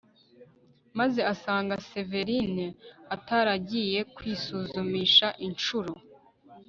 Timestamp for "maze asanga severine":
0.97-2.65